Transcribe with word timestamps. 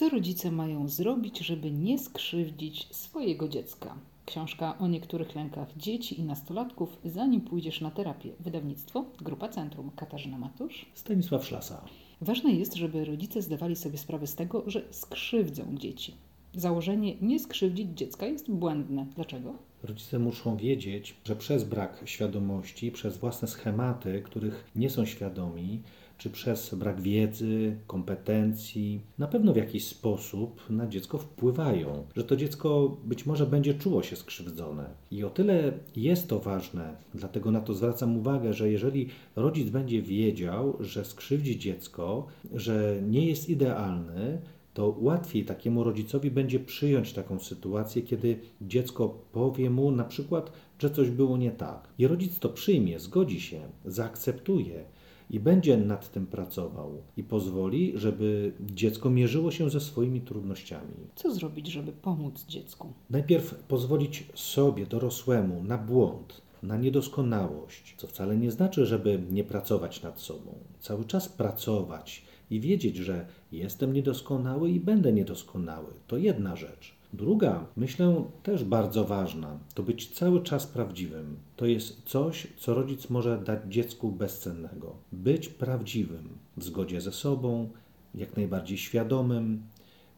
Co 0.00 0.08
rodzice 0.08 0.50
mają 0.50 0.88
zrobić, 0.88 1.38
żeby 1.38 1.70
nie 1.70 1.98
skrzywdzić 1.98 2.88
swojego 2.90 3.48
dziecka? 3.48 3.96
Książka 4.26 4.78
o 4.78 4.88
niektórych 4.88 5.34
lękach 5.34 5.76
dzieci 5.76 6.20
i 6.20 6.22
nastolatków, 6.22 6.98
zanim 7.04 7.40
pójdziesz 7.40 7.80
na 7.80 7.90
terapię. 7.90 8.32
Wydawnictwo 8.40 9.04
Grupa 9.20 9.48
Centrum. 9.48 9.90
Katarzyna 9.96 10.38
Matusz. 10.38 10.86
Stanisław 10.94 11.46
Szlasa. 11.46 11.84
Ważne 12.20 12.52
jest, 12.52 12.74
żeby 12.74 13.04
rodzice 13.04 13.42
zdawali 13.42 13.76
sobie 13.76 13.98
sprawę 13.98 14.26
z 14.26 14.34
tego, 14.34 14.62
że 14.66 14.82
skrzywdzą 14.90 15.76
dzieci. 15.76 16.14
Założenie 16.54 17.16
nie 17.20 17.38
skrzywdzić 17.38 17.98
dziecka 17.98 18.26
jest 18.26 18.50
błędne. 18.50 19.06
Dlaczego? 19.14 19.54
Rodzice 19.82 20.18
muszą 20.18 20.56
wiedzieć, 20.56 21.16
że 21.24 21.36
przez 21.36 21.64
brak 21.64 22.02
świadomości, 22.04 22.92
przez 22.92 23.18
własne 23.18 23.48
schematy, 23.48 24.22
których 24.22 24.70
nie 24.76 24.90
są 24.90 25.04
świadomi, 25.04 25.82
czy 26.20 26.30
przez 26.30 26.74
brak 26.74 27.00
wiedzy, 27.00 27.76
kompetencji, 27.86 29.00
na 29.18 29.26
pewno 29.26 29.52
w 29.52 29.56
jakiś 29.56 29.86
sposób 29.86 30.70
na 30.70 30.86
dziecko 30.86 31.18
wpływają, 31.18 32.06
że 32.16 32.24
to 32.24 32.36
dziecko 32.36 32.96
być 33.04 33.26
może 33.26 33.46
będzie 33.46 33.74
czuło 33.74 34.02
się 34.02 34.16
skrzywdzone. 34.16 34.90
I 35.10 35.24
o 35.24 35.30
tyle 35.30 35.72
jest 35.96 36.28
to 36.28 36.40
ważne, 36.40 36.96
dlatego 37.14 37.50
na 37.50 37.60
to 37.60 37.74
zwracam 37.74 38.18
uwagę, 38.18 38.54
że 38.54 38.70
jeżeli 38.70 39.08
rodzic 39.36 39.70
będzie 39.70 40.02
wiedział, 40.02 40.76
że 40.80 41.04
skrzywdzi 41.04 41.58
dziecko, 41.58 42.26
że 42.54 43.00
nie 43.08 43.26
jest 43.26 43.48
idealny, 43.48 44.38
to 44.74 44.96
łatwiej 45.00 45.44
takiemu 45.44 45.84
rodzicowi 45.84 46.30
będzie 46.30 46.60
przyjąć 46.60 47.12
taką 47.12 47.38
sytuację, 47.38 48.02
kiedy 48.02 48.38
dziecko 48.62 49.08
powie 49.32 49.70
mu 49.70 49.90
na 49.90 50.04
przykład, 50.04 50.52
że 50.78 50.90
coś 50.90 51.10
było 51.10 51.36
nie 51.36 51.50
tak. 51.50 51.88
I 51.98 52.06
rodzic 52.06 52.38
to 52.38 52.48
przyjmie, 52.48 52.98
zgodzi 52.98 53.40
się, 53.40 53.60
zaakceptuje 53.84 54.84
i 55.30 55.40
będzie 55.40 55.76
nad 55.76 56.12
tym 56.12 56.26
pracował 56.26 57.02
i 57.16 57.24
pozwoli, 57.24 57.92
żeby 57.94 58.52
dziecko 58.60 59.10
mierzyło 59.10 59.50
się 59.50 59.70
ze 59.70 59.80
swoimi 59.80 60.20
trudnościami. 60.20 60.94
Co 61.14 61.34
zrobić, 61.34 61.66
żeby 61.66 61.92
pomóc 61.92 62.44
dziecku? 62.46 62.92
Najpierw 63.10 63.54
pozwolić 63.54 64.24
sobie, 64.34 64.86
dorosłemu, 64.86 65.62
na 65.62 65.78
błąd, 65.78 66.42
na 66.62 66.76
niedoskonałość, 66.76 67.94
co 67.96 68.06
wcale 68.06 68.36
nie 68.36 68.50
znaczy, 68.50 68.86
żeby 68.86 69.22
nie 69.30 69.44
pracować 69.44 70.02
nad 70.02 70.20
sobą. 70.20 70.54
Cały 70.80 71.04
czas 71.04 71.28
pracować 71.28 72.24
i 72.50 72.60
wiedzieć, 72.60 72.96
że 72.96 73.26
jestem 73.52 73.92
niedoskonały 73.92 74.70
i 74.70 74.80
będę 74.80 75.12
niedoskonały. 75.12 75.92
To 76.06 76.16
jedna 76.16 76.56
rzecz. 76.56 76.99
Druga, 77.12 77.66
myślę 77.76 78.24
też 78.42 78.64
bardzo 78.64 79.04
ważna, 79.04 79.58
to 79.74 79.82
być 79.82 80.10
cały 80.10 80.42
czas 80.42 80.66
prawdziwym. 80.66 81.36
To 81.56 81.66
jest 81.66 82.02
coś, 82.04 82.46
co 82.58 82.74
rodzic 82.74 83.10
może 83.10 83.38
dać 83.38 83.60
dziecku 83.68 84.12
bezcennego. 84.12 84.96
Być 85.12 85.48
prawdziwym, 85.48 86.28
w 86.56 86.64
zgodzie 86.64 87.00
ze 87.00 87.12
sobą, 87.12 87.68
jak 88.14 88.36
najbardziej 88.36 88.78
świadomym, 88.78 89.62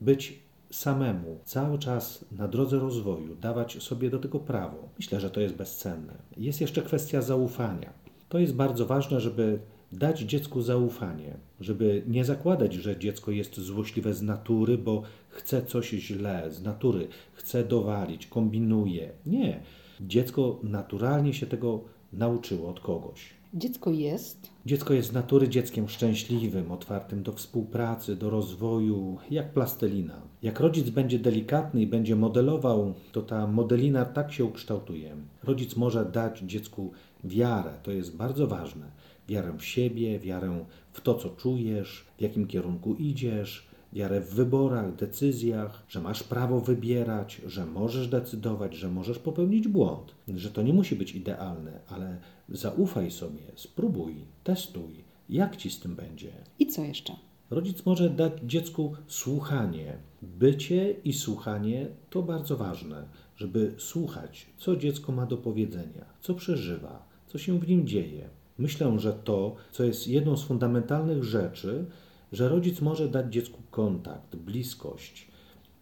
być 0.00 0.38
samemu, 0.70 1.38
cały 1.44 1.78
czas 1.78 2.24
na 2.32 2.48
drodze 2.48 2.78
rozwoju, 2.78 3.34
dawać 3.34 3.82
sobie 3.82 4.10
do 4.10 4.18
tego 4.18 4.38
prawo. 4.38 4.88
Myślę, 4.98 5.20
że 5.20 5.30
to 5.30 5.40
jest 5.40 5.54
bezcenne. 5.54 6.14
Jest 6.36 6.60
jeszcze 6.60 6.82
kwestia 6.82 7.22
zaufania. 7.22 7.92
To 8.28 8.38
jest 8.38 8.54
bardzo 8.54 8.86
ważne, 8.86 9.20
żeby 9.20 9.58
dać 9.92 10.20
dziecku 10.20 10.62
zaufanie, 10.62 11.36
żeby 11.60 12.02
nie 12.06 12.24
zakładać, 12.24 12.74
że 12.74 12.98
dziecko 12.98 13.30
jest 13.30 13.60
złośliwe 13.60 14.14
z 14.14 14.22
natury, 14.22 14.78
bo 14.78 15.02
chce 15.28 15.62
coś 15.62 15.90
źle 15.90 16.50
z 16.50 16.62
natury, 16.62 17.08
chce 17.32 17.64
dowalić, 17.64 18.26
kombinuje. 18.26 19.12
Nie. 19.26 19.60
Dziecko 20.00 20.60
naturalnie 20.62 21.34
się 21.34 21.46
tego 21.46 21.84
nauczyło 22.12 22.70
od 22.70 22.80
kogoś. 22.80 23.41
Dziecko 23.54 23.90
jest. 23.90 24.50
Dziecko 24.66 24.94
jest 24.94 25.08
z 25.08 25.12
natury 25.12 25.48
dzieckiem 25.48 25.88
szczęśliwym, 25.88 26.72
otwartym 26.72 27.22
do 27.22 27.32
współpracy, 27.32 28.16
do 28.16 28.30
rozwoju, 28.30 29.18
jak 29.30 29.52
plastelina. 29.52 30.22
Jak 30.42 30.60
rodzic 30.60 30.90
będzie 30.90 31.18
delikatny 31.18 31.82
i 31.82 31.86
będzie 31.86 32.16
modelował, 32.16 32.94
to 33.12 33.22
ta 33.22 33.46
modelina 33.46 34.04
tak 34.04 34.32
się 34.32 34.44
ukształtuje. 34.44 35.16
Rodzic 35.42 35.76
może 35.76 36.04
dać 36.04 36.38
dziecku 36.38 36.92
wiarę, 37.24 37.70
to 37.82 37.90
jest 37.90 38.16
bardzo 38.16 38.46
ważne 38.46 38.90
wiarę 39.28 39.52
w 39.58 39.64
siebie, 39.64 40.18
wiarę 40.18 40.64
w 40.92 41.00
to, 41.00 41.14
co 41.14 41.30
czujesz, 41.30 42.06
w 42.18 42.22
jakim 42.22 42.46
kierunku 42.46 42.94
idziesz, 42.94 43.66
wiarę 43.92 44.20
w 44.20 44.34
wyborach, 44.34 44.94
decyzjach, 44.94 45.82
że 45.88 46.00
masz 46.00 46.22
prawo 46.22 46.60
wybierać, 46.60 47.42
że 47.46 47.66
możesz 47.66 48.08
decydować, 48.08 48.74
że 48.74 48.88
możesz 48.88 49.18
popełnić 49.18 49.68
błąd, 49.68 50.14
że 50.28 50.50
to 50.50 50.62
nie 50.62 50.72
musi 50.72 50.96
być 50.96 51.14
idealne, 51.14 51.80
ale 51.88 52.16
zaufaj 52.48 53.10
sobie, 53.10 53.42
spróbuj, 53.56 54.14
testuj, 54.44 55.04
jak 55.28 55.56
ci 55.56 55.70
z 55.70 55.80
tym 55.80 55.94
będzie. 55.94 56.32
I 56.58 56.66
co 56.66 56.84
jeszcze? 56.84 57.12
Rodzic 57.50 57.86
może 57.86 58.10
dać 58.10 58.32
dziecku 58.44 58.92
słuchanie. 59.06 59.96
Bycie 60.22 60.90
i 61.04 61.12
słuchanie 61.12 61.86
to 62.10 62.22
bardzo 62.22 62.56
ważne, 62.56 63.04
żeby 63.36 63.74
słuchać, 63.78 64.46
co 64.58 64.76
dziecko 64.76 65.12
ma 65.12 65.26
do 65.26 65.36
powiedzenia, 65.36 66.04
co 66.20 66.34
przeżywa, 66.34 67.08
co 67.26 67.38
się 67.38 67.60
w 67.60 67.68
nim 67.68 67.86
dzieje. 67.86 68.28
Myślę, 68.58 68.98
że 68.98 69.12
to, 69.12 69.54
co 69.72 69.84
jest 69.84 70.08
jedną 70.08 70.36
z 70.36 70.44
fundamentalnych 70.44 71.24
rzeczy, 71.24 71.84
że 72.32 72.48
rodzic 72.48 72.80
może 72.80 73.08
dać 73.08 73.32
dziecku 73.32 73.62
kontakt, 73.70 74.36
bliskość, 74.36 75.28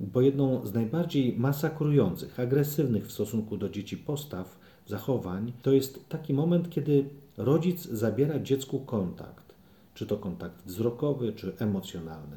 bo 0.00 0.20
jedną 0.20 0.66
z 0.66 0.74
najbardziej 0.74 1.38
masakrujących, 1.38 2.40
agresywnych 2.40 3.06
w 3.06 3.12
stosunku 3.12 3.56
do 3.56 3.68
dzieci 3.68 3.96
postaw, 3.96 4.58
zachowań, 4.86 5.52
to 5.62 5.72
jest 5.72 6.08
taki 6.08 6.34
moment, 6.34 6.70
kiedy 6.70 7.08
rodzic 7.36 7.84
zabiera 7.84 8.40
dziecku 8.40 8.80
kontakt, 8.80 9.54
czy 9.94 10.06
to 10.06 10.16
kontakt 10.16 10.64
wzrokowy, 10.66 11.32
czy 11.32 11.52
emocjonalny. 11.58 12.36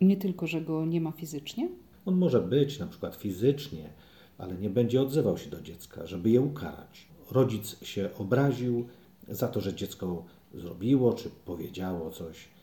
Nie 0.00 0.16
tylko, 0.16 0.46
że 0.46 0.60
go 0.60 0.84
nie 0.84 1.00
ma 1.00 1.12
fizycznie? 1.12 1.68
On 2.06 2.16
może 2.16 2.40
być 2.40 2.78
na 2.78 2.86
przykład 2.86 3.16
fizycznie, 3.16 3.90
ale 4.38 4.54
nie 4.54 4.70
będzie 4.70 5.02
odzywał 5.02 5.38
się 5.38 5.50
do 5.50 5.60
dziecka, 5.60 6.06
żeby 6.06 6.30
je 6.30 6.40
ukarać. 6.40 7.08
Rodzic 7.30 7.84
się 7.84 8.10
obraził, 8.18 8.88
za 9.28 9.48
to, 9.48 9.60
że 9.60 9.74
dziecko 9.74 10.24
zrobiło 10.54 11.12
czy 11.12 11.30
powiedziało 11.44 12.10
coś. 12.10 12.53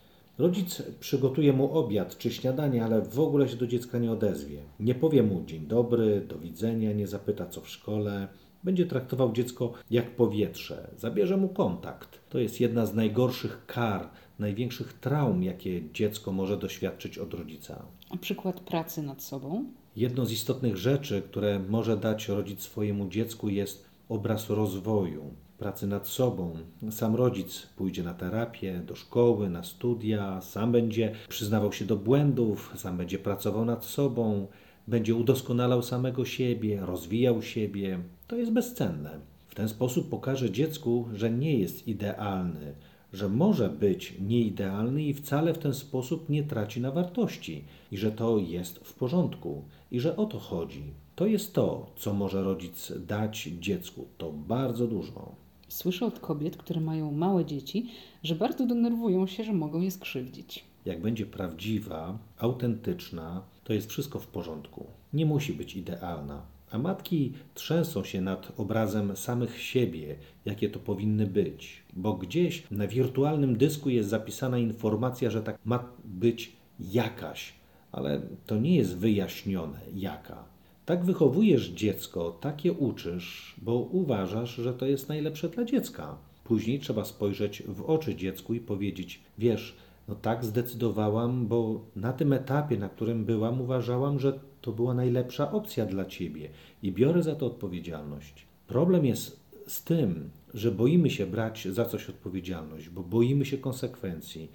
Rodzic 0.42 0.84
przygotuje 1.00 1.54
mu 1.54 1.78
obiad 1.78 2.18
czy 2.18 2.32
śniadanie, 2.32 2.86
ale 2.86 3.02
w 3.02 3.20
ogóle 3.20 3.50
się 3.50 3.56
do 3.56 3.68
dziecka 3.68 3.98
nie 3.98 4.12
odezwie. 4.12 4.62
Nie 4.80 4.96
powie 4.96 5.24
mu 5.24 5.44
dzień 5.46 5.68
dobry, 5.68 6.22
do 6.22 6.38
widzenia, 6.38 6.94
nie 6.94 7.08
zapyta 7.08 7.46
co 7.46 7.62
w 7.62 7.70
szkole. 7.70 8.28
Będzie 8.64 8.86
traktował 8.86 9.34
dziecko 9.34 9.74
jak 9.92 10.16
powietrze, 10.16 10.88
zabierze 10.98 11.38
mu 11.38 11.50
kontakt. 11.50 12.20
To 12.30 12.40
jest 12.40 12.60
jedna 12.60 12.86
z 12.86 12.94
najgorszych 12.94 13.66
kar, 13.66 14.10
największych 14.40 14.94
traum, 14.94 15.44
jakie 15.44 15.82
dziecko 15.94 16.32
może 16.32 16.58
doświadczyć 16.58 17.18
od 17.18 17.34
rodzica. 17.34 17.86
A 18.10 18.18
przykład 18.18 18.60
pracy 18.60 19.02
nad 19.02 19.24
sobą? 19.24 19.66
Jedną 19.96 20.26
z 20.26 20.32
istotnych 20.32 20.78
rzeczy, 20.78 21.22
które 21.22 21.60
może 21.60 21.98
dać 21.98 22.28
rodzic 22.28 22.62
swojemu 22.62 23.10
dziecku, 23.10 23.50
jest 23.50 23.86
obraz 24.10 24.50
rozwoju 24.50 25.34
pracy 25.62 25.88
nad 25.88 26.08
sobą. 26.08 26.54
Sam 26.90 27.16
rodzic 27.16 27.68
pójdzie 27.76 28.04
na 28.04 28.14
terapię, 28.14 28.82
do 28.88 28.96
szkoły, 28.96 29.50
na 29.50 29.64
studia, 29.64 30.42
sam 30.42 30.72
będzie 30.72 31.12
przyznawał 31.30 31.74
się 31.74 31.86
do 31.86 31.98
błędów, 31.98 32.74
sam 32.76 32.98
będzie 32.98 33.20
pracował 33.20 33.66
nad 33.66 33.86
sobą, 33.86 34.48
będzie 34.88 35.16
udoskonalał 35.16 35.82
samego 35.82 36.26
siebie, 36.26 36.80
rozwijał 36.86 37.42
siebie. 37.42 38.00
To 38.28 38.36
jest 38.36 38.52
bezcenne. 38.52 39.20
W 39.48 39.56
ten 39.56 39.70
sposób 39.70 40.10
pokaże 40.10 40.52
dziecku, 40.52 41.08
że 41.14 41.32
nie 41.32 41.60
jest 41.60 41.88
idealny, 41.88 42.74
że 43.14 43.30
może 43.30 43.70
być 43.70 44.16
nieidealny 44.20 45.04
i 45.04 45.14
wcale 45.14 45.54
w 45.54 45.58
ten 45.58 45.74
sposób 45.74 46.30
nie 46.30 46.44
traci 46.44 46.82
na 46.82 46.92
wartości, 46.92 47.66
i 47.92 47.98
że 47.98 48.12
to 48.12 48.38
jest 48.38 48.80
w 48.80 48.94
porządku, 48.94 49.64
i 49.92 50.00
że 50.00 50.18
o 50.18 50.26
to 50.26 50.40
chodzi. 50.40 50.84
To 51.16 51.26
jest 51.26 51.54
to, 51.54 51.92
co 51.96 52.14
może 52.14 52.44
rodzic 52.44 52.94
dać 53.08 53.50
dziecku. 53.60 54.08
To 54.18 54.32
bardzo 54.32 54.88
dużo. 54.88 55.42
Słyszę 55.72 56.06
od 56.06 56.20
kobiet, 56.20 56.58
które 56.58 56.82
mają 56.82 57.12
małe 57.12 57.46
dzieci, 57.46 57.90
że 58.24 58.36
bardzo 58.36 58.66
denerwują 58.66 59.28
się, 59.28 59.44
że 59.44 59.54
mogą 59.54 59.82
je 59.82 59.92
skrzywdzić. 59.92 60.66
Jak 60.86 61.02
będzie 61.02 61.26
prawdziwa, 61.26 62.18
autentyczna, 62.38 63.42
to 63.64 63.74
jest 63.74 63.90
wszystko 63.90 64.20
w 64.20 64.28
porządku. 64.28 64.86
Nie 65.14 65.26
musi 65.26 65.54
być 65.54 65.76
idealna. 65.76 66.42
A 66.72 66.78
matki 66.78 67.34
trzęsą 67.54 68.04
się 68.04 68.22
nad 68.22 68.60
obrazem 68.60 69.18
samych 69.18 69.62
siebie, 69.62 70.16
jakie 70.46 70.70
to 70.70 70.80
powinny 70.80 71.28
być, 71.28 71.84
bo 71.94 72.14
gdzieś 72.14 72.64
na 72.72 72.88
wirtualnym 72.88 73.58
dysku 73.58 73.90
jest 73.90 74.10
zapisana 74.10 74.58
informacja, 74.58 75.30
że 75.30 75.44
tak 75.44 75.58
ma 75.66 75.90
być 76.06 76.52
jakaś, 76.80 77.54
ale 77.92 78.22
to 78.46 78.58
nie 78.58 78.76
jest 78.76 78.98
wyjaśnione 78.98 79.80
jaka. 79.96 80.44
Tak 80.86 81.06
wychowujesz 81.06 81.70
dziecko, 81.70 82.38
tak 82.42 82.66
je 82.66 82.74
uczysz, 82.74 83.56
bo 83.62 83.76
uważasz, 83.76 84.56
że 84.56 84.74
to 84.74 84.86
jest 84.86 85.10
najlepsze 85.10 85.50
dla 85.50 85.66
dziecka. 85.66 86.18
Później 86.44 86.80
trzeba 86.80 87.06
spojrzeć 87.06 87.64
w 87.68 87.82
oczy 87.82 88.16
dziecku 88.16 88.54
i 88.54 88.60
powiedzieć: 88.60 89.22
Wiesz, 89.38 89.76
no 90.08 90.16
tak 90.16 90.46
zdecydowałam, 90.46 91.48
bo 91.48 91.82
na 91.96 92.14
tym 92.14 92.34
etapie, 92.34 92.78
na 92.78 92.90
którym 92.90 93.26
byłam, 93.26 93.62
uważałam, 93.62 94.20
że 94.20 94.40
to 94.62 94.72
była 94.72 94.94
najlepsza 94.94 95.52
opcja 95.52 95.86
dla 95.86 96.06
ciebie 96.06 96.50
i 96.84 96.92
biorę 96.92 97.24
za 97.24 97.36
to 97.36 97.46
odpowiedzialność. 97.46 98.46
Problem 98.68 99.06
jest 99.06 99.40
z 99.68 99.84
tym, 99.84 100.30
że 100.54 100.72
boimy 100.72 101.10
się 101.10 101.26
brać 101.26 101.68
za 101.72 101.86
coś 101.86 102.10
odpowiedzialność, 102.10 102.90
bo 102.90 103.04
boimy 103.04 103.46
się 103.46 103.58
konsekwencji 103.58 104.52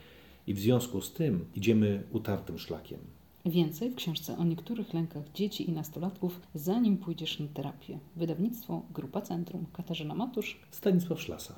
i 0.47 0.55
w 0.55 0.61
związku 0.61 1.01
z 1.01 1.13
tym 1.13 1.45
idziemy 1.55 2.03
utartym 2.13 2.59
szlakiem. 2.59 2.99
Więcej 3.47 3.91
w 3.91 3.95
książce 3.95 4.39
o 4.39 4.45
niektórych 4.45 4.95
lękach 4.95 5.33
dzieci 5.35 5.71
i 5.71 5.73
nastolatków, 5.73 6.41
zanim 6.55 6.99
pójdziesz 6.99 7.41
na 7.41 7.47
terapię. 7.47 7.99
Wydawnictwo 8.17 8.83
Grupa 8.91 9.21
Centrum. 9.21 9.67
Katarzyna 9.73 10.15
Matusz. 10.15 10.61
Stanisław 10.71 11.21
Szlasa. 11.21 11.55